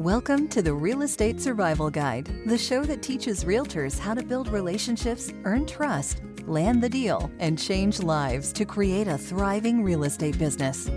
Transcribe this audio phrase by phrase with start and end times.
[0.00, 4.48] Welcome to the Real Estate Survival Guide, the show that teaches realtors how to build
[4.48, 10.38] relationships, earn trust, land the deal, and change lives to create a thriving real estate
[10.38, 10.88] business.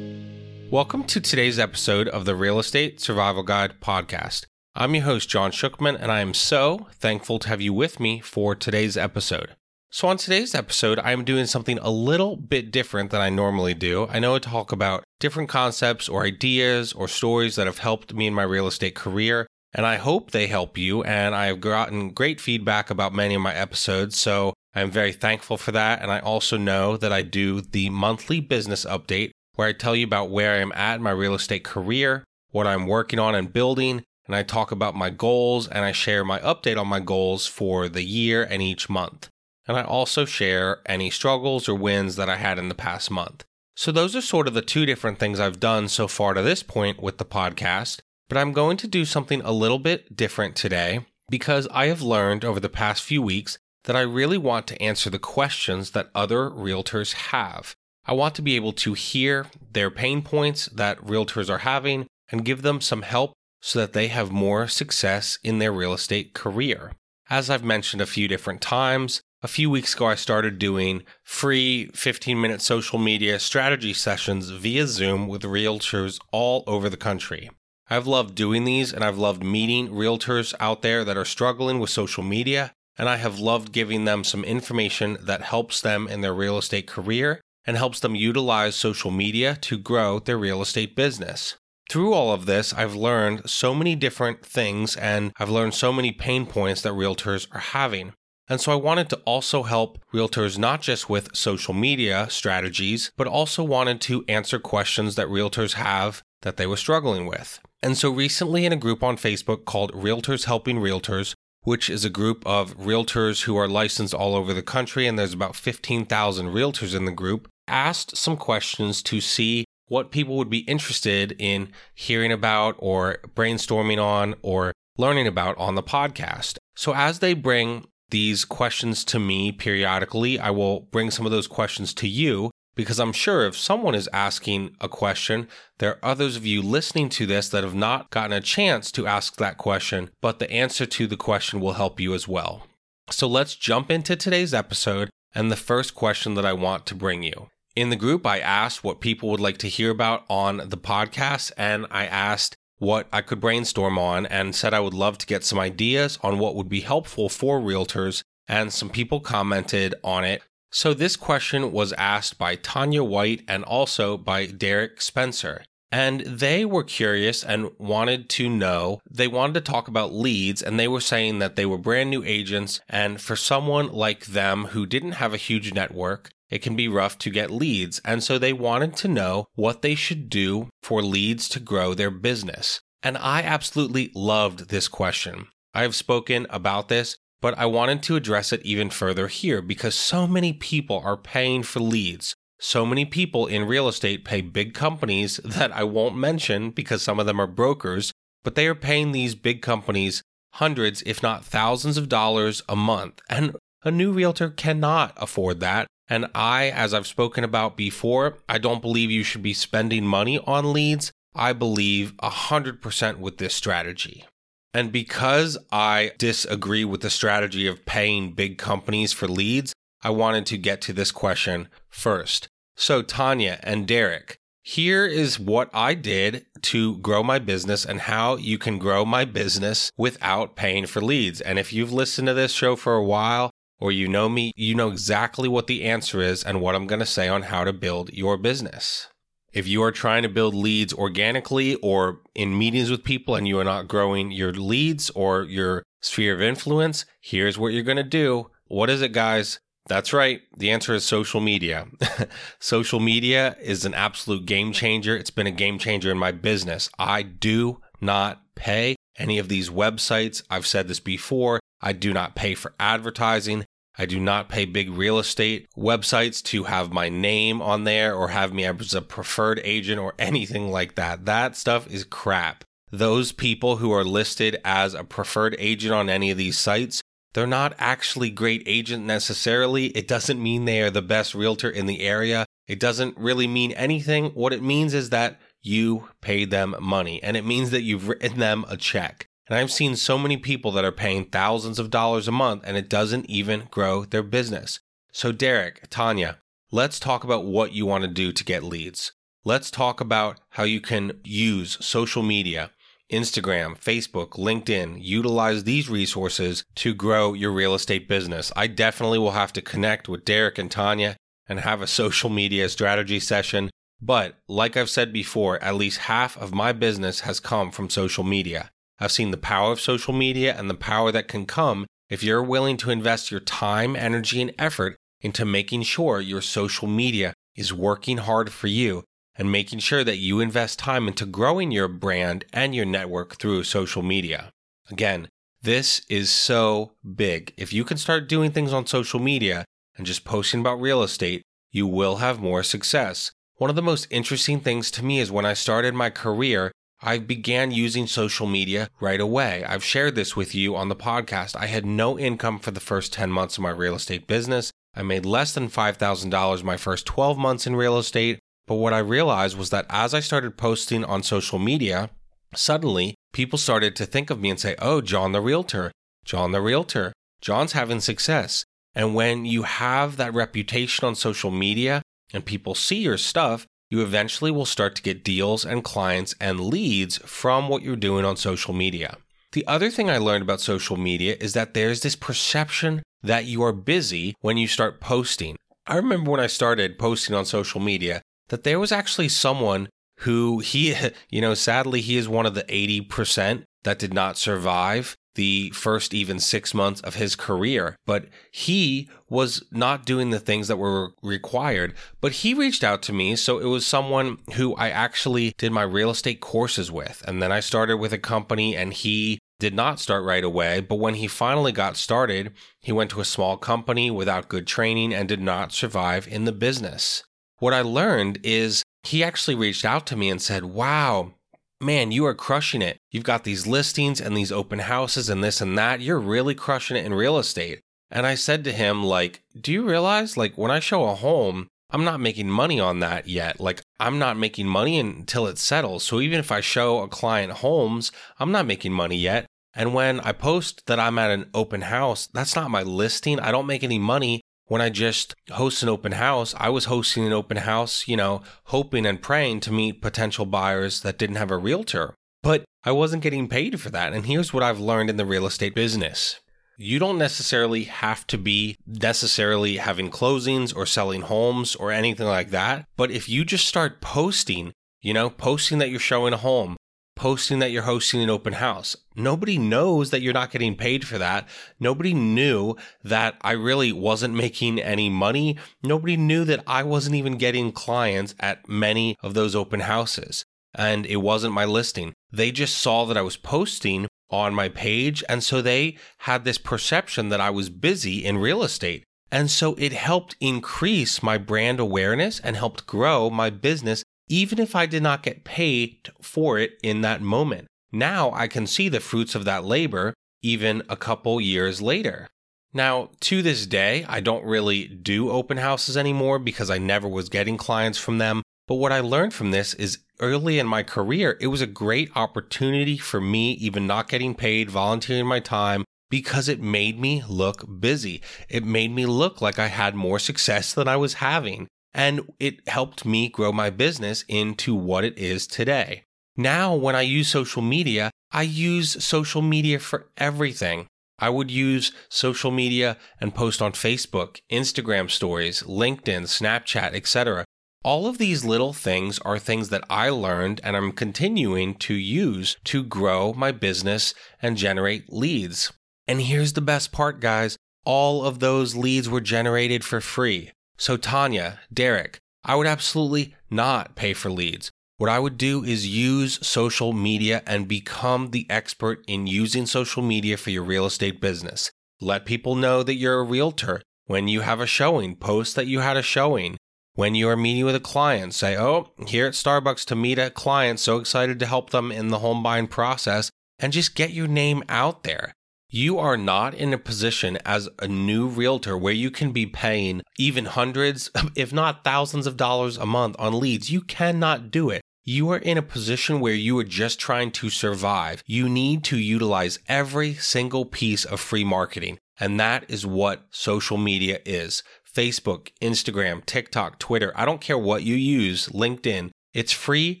[0.70, 4.44] Welcome to today's episode of the Real Estate Survival Guide podcast.
[4.76, 8.20] I'm your host, John Shookman, and I am so thankful to have you with me
[8.20, 9.56] for today's episode.
[9.88, 14.08] So, on today's episode, I'm doing something a little bit different than I normally do.
[14.10, 18.26] I know I talk about different concepts or ideas or stories that have helped me
[18.26, 21.04] in my real estate career, and I hope they help you.
[21.04, 25.56] And I have gotten great feedback about many of my episodes, so I'm very thankful
[25.56, 26.02] for that.
[26.02, 30.04] And I also know that I do the monthly business update where I tell you
[30.04, 33.52] about where I am at in my real estate career, what I'm working on and
[33.52, 37.46] building, and I talk about my goals and I share my update on my goals
[37.46, 39.30] for the year and each month
[39.66, 43.44] and I also share any struggles or wins that I had in the past month.
[43.74, 46.62] So, those are sort of the two different things I've done so far to this
[46.62, 51.04] point with the podcast, but I'm going to do something a little bit different today
[51.30, 55.10] because I have learned over the past few weeks that I really want to answer
[55.10, 57.74] the questions that other realtors have.
[58.06, 62.44] I want to be able to hear their pain points that realtors are having and
[62.44, 66.92] give them some help so that they have more success in their real estate career.
[67.28, 71.86] As I've mentioned a few different times, a few weeks ago, I started doing free
[71.94, 77.48] 15 minute social media strategy sessions via Zoom with realtors all over the country.
[77.88, 81.90] I've loved doing these and I've loved meeting realtors out there that are struggling with
[81.90, 86.34] social media, and I have loved giving them some information that helps them in their
[86.34, 91.54] real estate career and helps them utilize social media to grow their real estate business.
[91.88, 96.10] Through all of this, I've learned so many different things and I've learned so many
[96.10, 98.12] pain points that realtors are having.
[98.48, 103.26] And so I wanted to also help realtors not just with social media strategies, but
[103.26, 107.60] also wanted to answer questions that realtors have that they were struggling with.
[107.82, 112.10] And so recently, in a group on Facebook called Realtors Helping Realtors, which is a
[112.10, 116.94] group of realtors who are licensed all over the country, and there's about 15,000 realtors
[116.94, 122.32] in the group, asked some questions to see what people would be interested in hearing
[122.32, 126.58] about or brainstorming on or learning about on the podcast.
[126.76, 130.38] So as they bring these questions to me periodically.
[130.38, 134.08] I will bring some of those questions to you because I'm sure if someone is
[134.12, 138.32] asking a question, there are others of you listening to this that have not gotten
[138.32, 142.14] a chance to ask that question, but the answer to the question will help you
[142.14, 142.66] as well.
[143.10, 147.22] So let's jump into today's episode and the first question that I want to bring
[147.22, 147.48] you.
[147.74, 151.52] In the group, I asked what people would like to hear about on the podcast,
[151.58, 155.44] and I asked what I could brainstorm on and said I would love to get
[155.44, 160.42] some ideas on what would be helpful for realtors, and some people commented on it.
[160.70, 165.64] So, this question was asked by Tanya White and also by Derek Spencer.
[165.92, 170.78] And they were curious and wanted to know, they wanted to talk about leads, and
[170.78, 172.80] they were saying that they were brand new agents.
[172.88, 177.18] And for someone like them who didn't have a huge network, it can be rough
[177.18, 178.00] to get leads.
[178.04, 182.10] And so they wanted to know what they should do for leads to grow their
[182.10, 182.80] business.
[183.02, 185.48] And I absolutely loved this question.
[185.74, 189.94] I have spoken about this, but I wanted to address it even further here because
[189.94, 192.34] so many people are paying for leads.
[192.58, 197.20] So many people in real estate pay big companies that I won't mention because some
[197.20, 200.22] of them are brokers, but they are paying these big companies
[200.54, 203.20] hundreds, if not thousands of dollars a month.
[203.28, 205.86] And a new realtor cannot afford that.
[206.08, 210.38] And I, as I've spoken about before, I don't believe you should be spending money
[210.38, 211.10] on leads.
[211.34, 214.24] I believe 100% with this strategy.
[214.72, 219.72] And because I disagree with the strategy of paying big companies for leads,
[220.02, 222.48] I wanted to get to this question first.
[222.76, 228.36] So, Tanya and Derek, here is what I did to grow my business and how
[228.36, 231.40] you can grow my business without paying for leads.
[231.40, 234.74] And if you've listened to this show for a while, or you know me, you
[234.74, 237.72] know exactly what the answer is and what I'm going to say on how to
[237.72, 239.08] build your business.
[239.52, 243.58] If you are trying to build leads organically or in meetings with people and you
[243.58, 248.02] are not growing your leads or your sphere of influence, here's what you're going to
[248.02, 248.50] do.
[248.66, 249.58] What is it, guys?
[249.88, 250.42] That's right.
[250.56, 251.86] The answer is social media.
[252.58, 255.16] social media is an absolute game changer.
[255.16, 256.90] It's been a game changer in my business.
[256.98, 260.42] I do not pay any of these websites.
[260.50, 261.60] I've said this before.
[261.80, 263.64] I do not pay for advertising.
[263.98, 268.28] I do not pay big real estate websites to have my name on there or
[268.28, 271.24] have me as a preferred agent or anything like that.
[271.24, 272.64] That stuff is crap.
[272.90, 277.00] Those people who are listed as a preferred agent on any of these sites,
[277.32, 279.86] they're not actually great agent necessarily.
[279.88, 282.46] It doesn't mean they are the best realtor in the area.
[282.68, 284.26] It doesn't really mean anything.
[284.30, 288.38] What it means is that you paid them money and it means that you've written
[288.38, 289.26] them a check.
[289.48, 292.76] And I've seen so many people that are paying thousands of dollars a month and
[292.76, 294.80] it doesn't even grow their business.
[295.12, 296.38] So, Derek, Tanya,
[296.72, 299.12] let's talk about what you want to do to get leads.
[299.44, 302.72] Let's talk about how you can use social media,
[303.12, 308.50] Instagram, Facebook, LinkedIn, utilize these resources to grow your real estate business.
[308.56, 311.16] I definitely will have to connect with Derek and Tanya
[311.48, 313.70] and have a social media strategy session.
[314.02, 318.24] But like I've said before, at least half of my business has come from social
[318.24, 318.72] media.
[318.98, 322.42] I've seen the power of social media and the power that can come if you're
[322.42, 327.72] willing to invest your time, energy, and effort into making sure your social media is
[327.72, 329.04] working hard for you
[329.36, 333.64] and making sure that you invest time into growing your brand and your network through
[333.64, 334.50] social media.
[334.90, 335.28] Again,
[335.62, 337.52] this is so big.
[337.56, 339.64] If you can start doing things on social media
[339.96, 343.32] and just posting about real estate, you will have more success.
[343.56, 346.72] One of the most interesting things to me is when I started my career,
[347.06, 349.62] I began using social media right away.
[349.64, 351.54] I've shared this with you on the podcast.
[351.54, 354.72] I had no income for the first 10 months of my real estate business.
[354.92, 358.40] I made less than $5,000 my first 12 months in real estate.
[358.66, 362.10] But what I realized was that as I started posting on social media,
[362.56, 365.92] suddenly people started to think of me and say, Oh, John the Realtor,
[366.24, 368.64] John the Realtor, John's having success.
[368.96, 374.02] And when you have that reputation on social media and people see your stuff, you
[374.02, 378.36] eventually will start to get deals and clients and leads from what you're doing on
[378.36, 379.18] social media.
[379.52, 383.62] The other thing I learned about social media is that there's this perception that you
[383.62, 385.56] are busy when you start posting.
[385.86, 389.88] I remember when I started posting on social media that there was actually someone
[390.20, 390.94] who he,
[391.30, 396.12] you know, sadly, he is one of the 80% that did not survive the first
[396.12, 397.96] even six months of his career.
[398.04, 401.94] But he was not doing the things that were required.
[402.20, 403.36] But he reached out to me.
[403.36, 407.22] So it was someone who I actually did my real estate courses with.
[407.26, 410.96] And then I started with a company and he did not start right away, but
[410.96, 415.28] when he finally got started, he went to a small company without good training and
[415.28, 417.24] did not survive in the business.
[417.58, 421.32] What I learned is he actually reached out to me and said, Wow,
[421.80, 422.98] man, you are crushing it.
[423.10, 426.00] You've got these listings and these open houses and this and that.
[426.00, 427.80] You're really crushing it in real estate.
[428.10, 431.68] And I said to him, like, do you realize, like, when I show a home,
[431.90, 433.60] I'm not making money on that yet.
[433.60, 436.04] Like, I'm not making money until it settles.
[436.04, 439.46] So even if I show a client homes, I'm not making money yet.
[439.74, 443.38] And when I post that I'm at an open house, that's not my listing.
[443.38, 446.54] I don't make any money when I just host an open house.
[446.58, 451.00] I was hosting an open house, you know, hoping and praying to meet potential buyers
[451.00, 452.14] that didn't have a realtor.
[452.42, 454.12] But I wasn't getting paid for that.
[454.12, 456.40] And here's what I've learned in the real estate business
[456.78, 462.50] you don't necessarily have to be necessarily having closings or selling homes or anything like
[462.50, 462.86] that.
[462.96, 466.76] But if you just start posting, you know, posting that you're showing a home,
[467.16, 471.18] posting that you're hosting an open house, nobody knows that you're not getting paid for
[471.18, 471.48] that.
[471.80, 475.56] Nobody knew that I really wasn't making any money.
[475.82, 480.44] Nobody knew that I wasn't even getting clients at many of those open houses.
[480.74, 482.12] And it wasn't my listing.
[482.30, 485.24] They just saw that I was posting on my page.
[485.28, 489.04] And so they had this perception that I was busy in real estate.
[489.32, 494.74] And so it helped increase my brand awareness and helped grow my business, even if
[494.74, 497.66] I did not get paid for it in that moment.
[497.92, 502.28] Now I can see the fruits of that labor even a couple years later.
[502.72, 507.30] Now, to this day, I don't really do open houses anymore because I never was
[507.30, 508.42] getting clients from them.
[508.68, 512.10] But what I learned from this is early in my career, it was a great
[512.14, 517.64] opportunity for me, even not getting paid, volunteering my time, because it made me look
[517.80, 518.22] busy.
[518.48, 521.68] It made me look like I had more success than I was having.
[521.96, 526.04] And it helped me grow my business into what it is today.
[526.36, 530.88] Now, when I use social media, I use social media for everything.
[531.18, 537.46] I would use social media and post on Facebook, Instagram stories, LinkedIn, Snapchat, etc.
[537.82, 542.58] All of these little things are things that I learned and I'm continuing to use
[542.64, 544.12] to grow my business
[544.42, 545.72] and generate leads.
[546.06, 550.50] And here's the best part, guys all of those leads were generated for free.
[550.76, 554.70] So, Tanya, Derek, I would absolutely not pay for leads.
[554.98, 560.02] What I would do is use social media and become the expert in using social
[560.02, 561.70] media for your real estate business.
[562.00, 563.82] Let people know that you're a realtor.
[564.06, 566.56] When you have a showing, post that you had a showing.
[566.94, 570.30] When you are meeting with a client, say, Oh, here at Starbucks to meet a
[570.30, 574.28] client, so excited to help them in the home buying process, and just get your
[574.28, 575.34] name out there.
[575.76, 580.00] You are not in a position as a new realtor where you can be paying
[580.18, 583.70] even hundreds, if not thousands of dollars a month on leads.
[583.70, 584.80] You cannot do it.
[585.04, 588.98] you are in a position where you are just trying to survive, you need to
[588.98, 591.98] utilize every single piece of free marketing.
[592.18, 597.12] And that is what social media is Facebook, Instagram, TikTok, Twitter.
[597.14, 599.10] I don't care what you use, LinkedIn.
[599.34, 600.00] It's free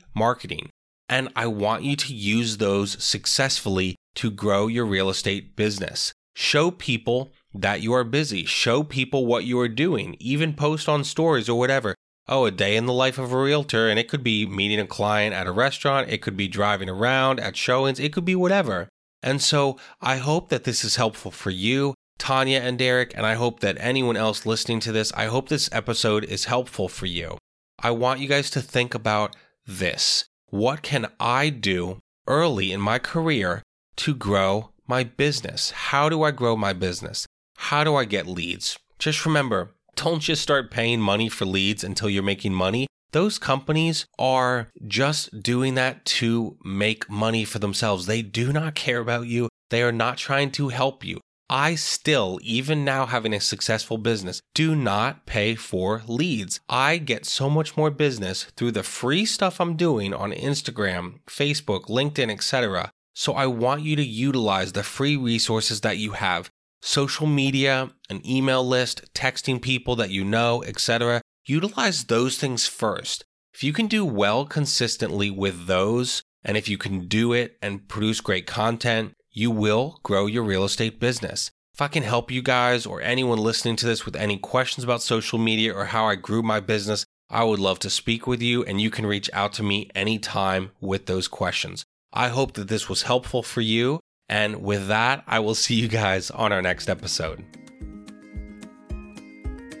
[0.14, 0.70] marketing.
[1.08, 6.12] And I want you to use those successfully to grow your real estate business.
[6.34, 8.44] Show people that you are busy.
[8.44, 10.16] Show people what you are doing.
[10.18, 11.94] Even post on stories or whatever.
[12.28, 13.88] Oh, a day in the life of a realtor.
[13.88, 16.10] And it could be meeting a client at a restaurant.
[16.10, 18.00] It could be driving around at showings.
[18.00, 18.88] It could be whatever.
[19.22, 23.16] And so I hope that this is helpful for you, Tanya and Derek.
[23.16, 26.88] And I hope that anyone else listening to this, I hope this episode is helpful
[26.88, 27.38] for you.
[27.78, 29.36] I want you guys to think about
[29.66, 30.26] this.
[30.50, 31.98] What can I do
[32.28, 33.62] early in my career
[33.96, 35.72] to grow my business?
[35.72, 37.26] How do I grow my business?
[37.56, 38.78] How do I get leads?
[39.00, 42.86] Just remember, don't just start paying money for leads until you're making money.
[43.10, 48.06] Those companies are just doing that to make money for themselves.
[48.06, 49.48] They do not care about you.
[49.70, 51.18] They are not trying to help you.
[51.48, 56.60] I still, even now having a successful business, do not pay for leads.
[56.68, 61.84] I get so much more business through the free stuff I'm doing on Instagram, Facebook,
[61.84, 62.90] LinkedIn, etc.
[63.14, 66.50] So I want you to utilize the free resources that you have
[66.82, 71.22] social media, an email list, texting people that you know, etc.
[71.46, 73.24] Utilize those things first.
[73.54, 77.88] If you can do well consistently with those, and if you can do it and
[77.88, 81.50] produce great content, you will grow your real estate business.
[81.74, 85.02] If I can help you guys or anyone listening to this with any questions about
[85.02, 88.64] social media or how I grew my business, I would love to speak with you
[88.64, 91.84] and you can reach out to me anytime with those questions.
[92.14, 95.88] I hope that this was helpful for you and with that, I will see you
[95.88, 97.44] guys on our next episode.